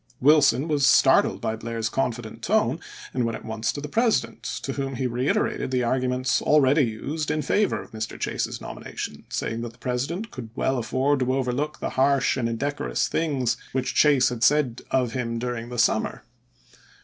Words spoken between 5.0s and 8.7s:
reiterated the arguments already used in favor of Mr. Chase's